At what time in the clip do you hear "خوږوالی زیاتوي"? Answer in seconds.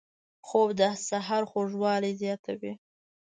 1.51-2.73